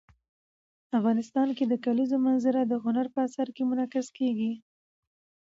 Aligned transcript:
افغانستان 0.99 1.47
کې 1.57 1.65
د 1.67 1.73
کلیزو 1.85 2.17
منظره 2.27 2.61
د 2.65 2.73
هنر 2.83 3.05
په 3.13 3.19
اثار 3.27 3.47
کې 3.55 3.63
منعکس 3.69 4.07
کېږي. 4.17 4.51